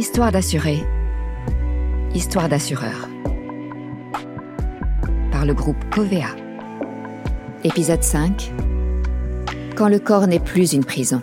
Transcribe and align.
Histoire 0.00 0.32
d'assurer. 0.32 0.78
Histoire 2.14 2.48
d'assureur. 2.48 3.06
Par 5.30 5.44
le 5.44 5.52
groupe 5.52 5.76
Covea. 5.90 6.34
Épisode 7.64 8.02
5. 8.02 8.50
Quand 9.76 9.90
le 9.90 9.98
corps 9.98 10.26
n'est 10.26 10.40
plus 10.40 10.72
une 10.72 10.86
prison. 10.86 11.22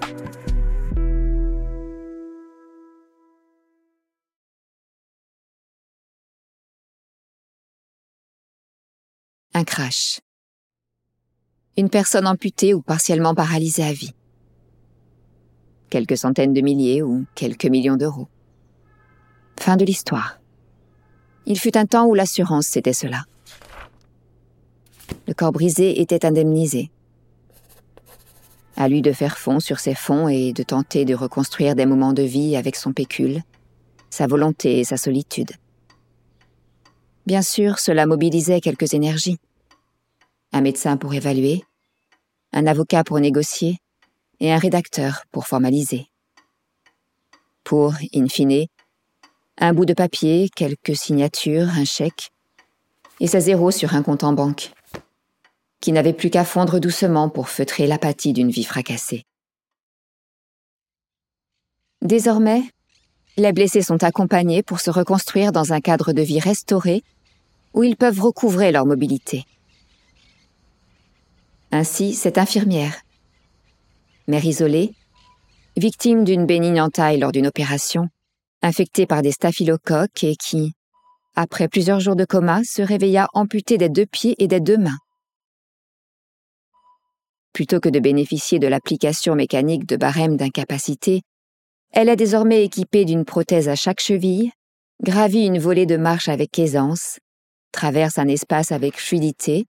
Un 9.55 9.63
crash. 9.63 10.19
Une 11.77 11.89
personne 11.89 12.27
amputée 12.27 12.75
ou 12.75 12.83
partiellement 12.83 13.33
paralysée 13.33 13.85
à 13.85 13.91
vie. 13.91 14.13
Quelques 15.89 16.17
centaines 16.17 16.53
de 16.53 16.61
milliers 16.61 17.01
ou 17.01 17.25
quelques 17.33 17.65
millions 17.65 17.97
d'euros. 17.97 18.27
Fin 19.59 19.75
de 19.75 19.85
l'histoire. 19.85 20.39
Il 21.45 21.59
fut 21.59 21.77
un 21.77 21.85
temps 21.85 22.05
où 22.05 22.13
l'assurance 22.13 22.67
c'était 22.67 22.93
cela. 22.93 23.23
Le 25.27 25.33
corps 25.33 25.51
brisé 25.51 26.01
était 26.01 26.25
indemnisé. 26.25 26.89
À 28.75 28.87
lui 28.87 29.01
de 29.01 29.11
faire 29.11 29.37
fond 29.37 29.59
sur 29.59 29.79
ses 29.79 29.95
fonds 29.95 30.27
et 30.27 30.53
de 30.53 30.63
tenter 30.63 31.03
de 31.03 31.15
reconstruire 31.15 31.75
des 31.75 31.85
moments 31.85 32.13
de 32.13 32.23
vie 32.23 32.55
avec 32.55 32.75
son 32.75 32.93
pécule, 32.93 33.41
sa 34.09 34.27
volonté 34.27 34.79
et 34.79 34.83
sa 34.83 34.97
solitude. 34.97 35.51
Bien 37.25 37.41
sûr, 37.41 37.79
cela 37.79 38.05
mobilisait 38.05 38.61
quelques 38.61 38.93
énergies. 38.93 39.37
Un 40.53 40.61
médecin 40.61 40.95
pour 40.95 41.13
évaluer, 41.13 41.63
un 42.53 42.67
avocat 42.67 43.03
pour 43.03 43.19
négocier 43.19 43.79
et 44.39 44.53
un 44.53 44.57
rédacteur 44.57 45.23
pour 45.31 45.47
formaliser. 45.47 46.07
Pour, 47.63 47.95
in 48.15 48.27
fine, 48.27 48.67
un 49.59 49.73
bout 49.73 49.85
de 49.85 49.93
papier, 49.93 50.49
quelques 50.55 50.95
signatures, 50.95 51.69
un 51.69 51.85
chèque, 51.85 52.31
et 53.19 53.27
sa 53.27 53.39
zéro 53.39 53.71
sur 53.71 53.95
un 53.95 54.03
compte 54.03 54.23
en 54.23 54.33
banque, 54.33 54.71
qui 55.81 55.91
n'avait 55.91 56.13
plus 56.13 56.29
qu'à 56.29 56.45
fondre 56.45 56.79
doucement 56.79 57.29
pour 57.29 57.49
feutrer 57.49 57.87
l'apathie 57.87 58.33
d'une 58.33 58.51
vie 58.51 58.63
fracassée. 58.63 59.23
Désormais, 62.01 62.61
les 63.37 63.53
blessés 63.53 63.81
sont 63.81 64.03
accompagnés 64.03 64.63
pour 64.63 64.79
se 64.79 64.91
reconstruire 64.91 65.51
dans 65.51 65.73
un 65.73 65.81
cadre 65.81 66.13
de 66.13 66.21
vie 66.21 66.39
restauré 66.39 67.03
où 67.73 67.83
ils 67.83 67.97
peuvent 67.97 68.21
recouvrer 68.21 68.71
leur 68.71 68.85
mobilité. 68.85 69.45
Ainsi, 71.71 72.13
cette 72.13 72.37
infirmière, 72.37 73.01
mère 74.27 74.45
isolée, 74.45 74.93
victime 75.75 76.23
d'une 76.23 76.45
bénigne 76.45 76.81
entaille 76.81 77.19
lors 77.19 77.31
d'une 77.31 77.47
opération, 77.47 78.09
infectée 78.61 79.05
par 79.05 79.21
des 79.21 79.31
staphylocoques 79.31 80.23
et 80.23 80.35
qui, 80.35 80.73
après 81.35 81.67
plusieurs 81.67 81.99
jours 81.99 82.15
de 82.15 82.25
coma, 82.25 82.63
se 82.63 82.81
réveilla 82.81 83.27
amputée 83.33 83.77
des 83.77 83.89
deux 83.89 84.05
pieds 84.05 84.35
et 84.39 84.47
des 84.47 84.59
deux 84.59 84.77
mains. 84.77 84.97
Plutôt 87.53 87.79
que 87.79 87.89
de 87.89 87.99
bénéficier 87.99 88.59
de 88.59 88.67
l'application 88.67 89.35
mécanique 89.35 89.85
de 89.85 89.95
barème 89.95 90.37
d'incapacité, 90.37 91.21
elle 91.91 92.09
est 92.09 92.15
désormais 92.15 92.63
équipée 92.63 93.05
d'une 93.05 93.25
prothèse 93.25 93.69
à 93.69 93.75
chaque 93.75 93.99
cheville, 93.99 94.51
gravit 95.03 95.45
une 95.45 95.59
volée 95.59 95.85
de 95.85 95.97
marche 95.97 96.27
avec 96.27 96.57
aisance, 96.59 97.19
traverse 97.71 98.17
un 98.17 98.27
espace 98.27 98.71
avec 98.71 98.99
fluidité 98.99 99.65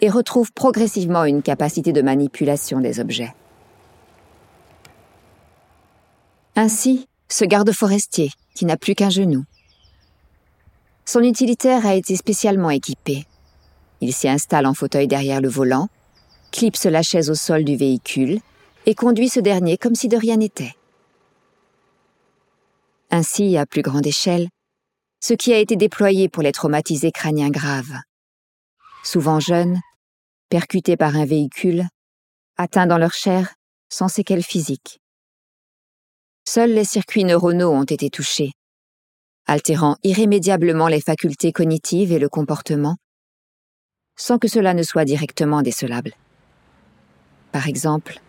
et 0.00 0.10
retrouve 0.10 0.52
progressivement 0.52 1.24
une 1.24 1.42
capacité 1.42 1.92
de 1.92 2.02
manipulation 2.02 2.80
des 2.80 3.00
objets. 3.00 3.34
Ainsi, 6.54 7.06
ce 7.28 7.44
garde 7.44 7.72
forestier, 7.72 8.30
qui 8.54 8.64
n'a 8.64 8.76
plus 8.76 8.94
qu'un 8.94 9.10
genou. 9.10 9.44
Son 11.04 11.20
utilitaire 11.20 11.86
a 11.86 11.94
été 11.94 12.16
spécialement 12.16 12.70
équipé. 12.70 13.26
Il 14.00 14.12
s'y 14.12 14.28
installe 14.28 14.66
en 14.66 14.74
fauteuil 14.74 15.08
derrière 15.08 15.40
le 15.40 15.48
volant, 15.48 15.88
clipse 16.52 16.86
la 16.86 17.02
chaise 17.02 17.30
au 17.30 17.34
sol 17.34 17.64
du 17.64 17.76
véhicule 17.76 18.40
et 18.86 18.94
conduit 18.94 19.28
ce 19.28 19.40
dernier 19.40 19.76
comme 19.76 19.94
si 19.94 20.08
de 20.08 20.16
rien 20.16 20.36
n'était. 20.36 20.74
Ainsi, 23.10 23.56
à 23.56 23.66
plus 23.66 23.82
grande 23.82 24.06
échelle, 24.06 24.48
ce 25.20 25.34
qui 25.34 25.52
a 25.52 25.58
été 25.58 25.76
déployé 25.76 26.28
pour 26.28 26.42
les 26.42 26.52
traumatisés 26.52 27.12
crâniens 27.12 27.50
graves. 27.50 27.94
Souvent 29.04 29.40
jeunes, 29.40 29.80
percutés 30.48 30.96
par 30.96 31.16
un 31.16 31.24
véhicule, 31.24 31.84
atteints 32.56 32.86
dans 32.86 32.98
leur 32.98 33.12
chair, 33.12 33.54
sans 33.88 34.08
séquelles 34.08 34.42
physiques. 34.42 35.00
Seuls 36.48 36.70
les 36.70 36.84
circuits 36.84 37.24
neuronaux 37.24 37.72
ont 37.72 37.82
été 37.82 38.08
touchés, 38.08 38.52
altérant 39.46 39.96
irrémédiablement 40.04 40.86
les 40.86 41.00
facultés 41.00 41.50
cognitives 41.50 42.12
et 42.12 42.20
le 42.20 42.28
comportement, 42.28 42.96
sans 44.14 44.38
que 44.38 44.46
cela 44.46 44.72
ne 44.72 44.84
soit 44.84 45.04
directement 45.04 45.62
décelable. 45.62 46.12
Par 47.50 47.66
exemple, 47.66 48.20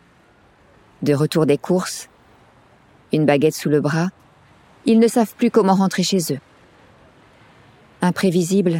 de 1.03 1.13
retour 1.13 1.45
des 1.45 1.59
courses, 1.59 2.09
une 3.13 3.27
baguette 3.27 3.53
sous 3.53 3.69
le 3.69 3.81
bras, 3.81 4.09
ils 4.85 4.97
ne 4.97 5.07
savent 5.07 5.35
plus 5.35 5.51
comment 5.51 5.75
rentrer 5.75 6.01
chez 6.01 6.33
eux. 6.33 6.39
Imprévisibles, 8.01 8.79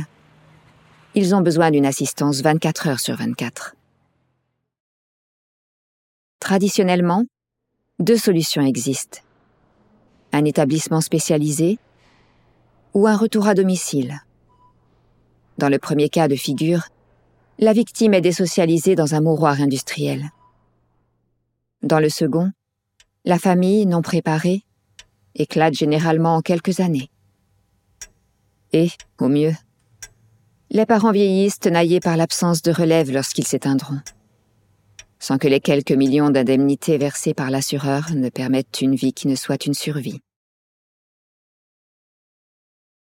ils 1.14 1.36
ont 1.36 1.42
besoin 1.42 1.70
d'une 1.70 1.86
assistance 1.86 2.42
24 2.42 2.88
heures 2.88 3.00
sur 3.00 3.16
24. 3.16 3.76
Traditionnellement, 6.40 7.24
deux 8.00 8.18
solutions 8.18 8.64
existent 8.64 9.22
un 10.32 10.46
établissement 10.46 11.02
spécialisé 11.02 11.80
ou 12.94 13.08
un 13.08 13.16
retour 13.16 13.48
à 13.48 13.54
domicile? 13.54 14.22
Dans 15.58 15.70
le 15.70 15.80
premier 15.80 16.10
cas 16.10 16.28
de 16.28 16.36
figure, 16.36 16.90
la 17.60 17.74
victime 17.74 18.14
est 18.14 18.22
désocialisée 18.22 18.96
dans 18.96 19.16
un 19.16 19.22
mouroir 19.22 19.62
industriel. 19.62 20.30
Dans 21.82 22.00
le 22.00 22.10
second, 22.10 22.52
la 23.26 23.40
famille, 23.40 23.86
non 23.86 24.02
préparée, 24.02 24.64
éclate 25.36 25.74
généralement 25.74 26.36
en 26.36 26.42
quelques 26.42 26.80
années. 26.80 27.10
Et, 28.74 28.90
au 29.20 29.30
mieux, 29.30 29.54
les 30.70 30.86
parents 30.86 31.12
vieillissent 31.12 31.60
tenaillés 31.60 32.00
par 32.00 32.18
l'absence 32.18 32.62
de 32.62 32.72
relève 32.72 33.12
lorsqu'ils 33.12 33.48
s'éteindront 33.48 34.00
sans 35.20 35.38
que 35.38 35.48
les 35.48 35.60
quelques 35.60 35.92
millions 35.92 36.30
d'indemnités 36.30 36.98
versées 36.98 37.34
par 37.34 37.50
l'assureur 37.50 38.12
ne 38.14 38.30
permettent 38.30 38.82
une 38.82 38.96
vie 38.96 39.14
qui 39.14 39.28
ne 39.28 39.36
soit 39.36 39.66
une 39.66 39.74
survie. 39.74 40.22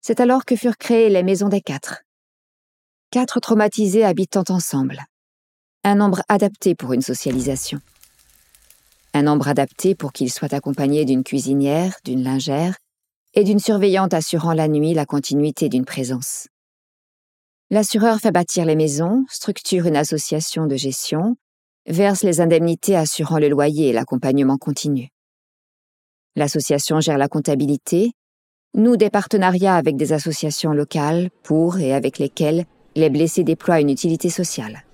C'est 0.00 0.20
alors 0.20 0.44
que 0.44 0.56
furent 0.56 0.78
créées 0.78 1.10
les 1.10 1.22
maisons 1.22 1.48
des 1.48 1.60
quatre. 1.60 2.02
Quatre 3.10 3.40
traumatisés 3.40 4.04
habitant 4.04 4.44
ensemble. 4.48 5.00
Un 5.84 5.96
nombre 5.96 6.22
adapté 6.28 6.74
pour 6.74 6.92
une 6.92 7.02
socialisation. 7.02 7.80
Un 9.12 9.22
nombre 9.22 9.48
adapté 9.48 9.94
pour 9.94 10.12
qu'ils 10.12 10.32
soient 10.32 10.54
accompagnés 10.54 11.04
d'une 11.04 11.24
cuisinière, 11.24 11.96
d'une 12.04 12.22
lingère 12.22 12.76
et 13.34 13.44
d'une 13.44 13.58
surveillante 13.58 14.14
assurant 14.14 14.52
la 14.52 14.68
nuit 14.68 14.94
la 14.94 15.06
continuité 15.06 15.68
d'une 15.68 15.84
présence. 15.84 16.48
L'assureur 17.70 18.18
fait 18.18 18.32
bâtir 18.32 18.64
les 18.64 18.76
maisons, 18.76 19.24
structure 19.28 19.86
une 19.86 19.96
association 19.96 20.66
de 20.66 20.76
gestion, 20.76 21.36
verse 21.90 22.22
les 22.22 22.40
indemnités 22.40 22.96
assurant 22.96 23.38
le 23.38 23.48
loyer 23.48 23.88
et 23.88 23.92
l'accompagnement 23.92 24.56
continu. 24.56 25.08
L'association 26.36 27.00
gère 27.00 27.18
la 27.18 27.28
comptabilité, 27.28 28.12
noue 28.74 28.96
des 28.96 29.10
partenariats 29.10 29.74
avec 29.74 29.96
des 29.96 30.12
associations 30.12 30.72
locales 30.72 31.30
pour 31.42 31.78
et 31.78 31.92
avec 31.92 32.18
lesquelles 32.18 32.64
les 32.94 33.10
blessés 33.10 33.42
déploient 33.42 33.80
une 33.80 33.90
utilité 33.90 34.30
sociale. 34.30 34.84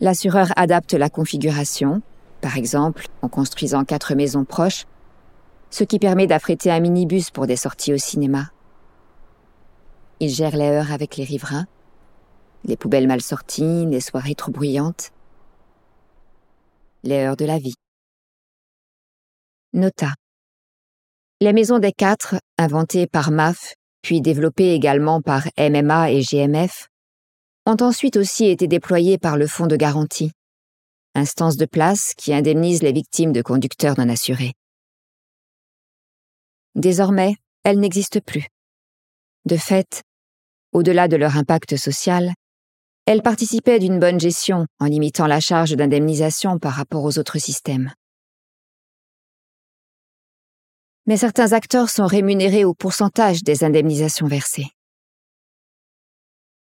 L'assureur 0.00 0.52
adapte 0.56 0.92
la 0.92 1.08
configuration, 1.08 2.02
par 2.42 2.58
exemple 2.58 3.06
en 3.22 3.28
construisant 3.28 3.84
quatre 3.84 4.14
maisons 4.14 4.44
proches, 4.44 4.84
ce 5.70 5.84
qui 5.84 5.98
permet 5.98 6.26
d'affréter 6.26 6.70
un 6.70 6.80
minibus 6.80 7.30
pour 7.30 7.46
des 7.46 7.56
sorties 7.56 7.94
au 7.94 7.98
cinéma. 7.98 8.50
Il 10.20 10.28
gère 10.28 10.56
les 10.56 10.64
heures 10.64 10.92
avec 10.92 11.16
les 11.16 11.24
riverains, 11.24 11.66
les 12.64 12.76
poubelles 12.76 13.08
mal 13.08 13.22
sorties, 13.22 13.86
les 13.86 14.00
soirées 14.00 14.34
trop 14.34 14.52
bruyantes, 14.52 15.10
les 17.04 17.18
heures 17.18 17.36
de 17.36 17.44
la 17.44 17.58
vie. 17.58 17.74
Nota. 19.72 20.14
Les 21.40 21.52
maisons 21.52 21.78
des 21.78 21.92
quatre, 21.92 22.36
inventées 22.58 23.06
par 23.06 23.30
MAF, 23.30 23.74
puis 24.02 24.20
développées 24.20 24.72
également 24.72 25.20
par 25.20 25.46
MMA 25.58 26.12
et 26.12 26.22
GMF, 26.22 26.88
ont 27.66 27.76
ensuite 27.80 28.16
aussi 28.16 28.46
été 28.46 28.68
déployées 28.68 29.18
par 29.18 29.36
le 29.36 29.46
Fonds 29.46 29.66
de 29.66 29.76
garantie, 29.76 30.32
instance 31.14 31.56
de 31.56 31.66
place 31.66 32.12
qui 32.16 32.32
indemnise 32.32 32.82
les 32.82 32.92
victimes 32.92 33.32
de 33.32 33.42
conducteurs 33.42 33.98
non 33.98 34.08
assurés. 34.08 34.52
Désormais, 36.74 37.36
elles 37.64 37.78
n'existent 37.78 38.20
plus. 38.24 38.48
De 39.44 39.56
fait, 39.56 40.02
au-delà 40.72 41.08
de 41.08 41.16
leur 41.16 41.36
impact 41.36 41.76
social, 41.76 42.32
elles 43.06 43.22
participaient 43.22 43.78
d'une 43.78 43.98
bonne 43.98 44.18
gestion 44.18 44.66
en 44.80 44.86
limitant 44.86 45.26
la 45.26 45.40
charge 45.40 45.72
d'indemnisation 45.72 46.58
par 46.58 46.72
rapport 46.72 47.04
aux 47.04 47.18
autres 47.18 47.38
systèmes. 47.38 47.92
Mais 51.06 51.18
certains 51.18 51.52
acteurs 51.52 51.90
sont 51.90 52.06
rémunérés 52.06 52.64
au 52.64 52.72
pourcentage 52.72 53.42
des 53.42 53.62
indemnisations 53.62 54.26
versées. 54.26 54.68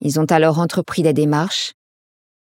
Ils 0.02 0.20
ont 0.20 0.26
alors 0.26 0.60
entrepris 0.60 1.02
des 1.02 1.14
démarches 1.14 1.74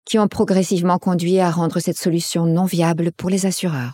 qui 0.06 0.20
ont 0.20 0.28
progressivement 0.28 1.00
conduit 1.00 1.40
à 1.40 1.50
rendre 1.50 1.80
cette 1.80 1.98
solution 1.98 2.46
non 2.46 2.66
viable 2.66 3.12
pour 3.12 3.30
les 3.30 3.48
assureurs. 3.48 3.94